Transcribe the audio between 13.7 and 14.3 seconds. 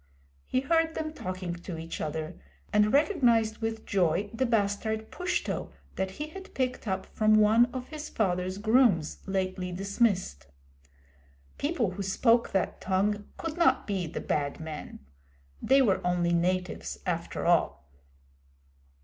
be the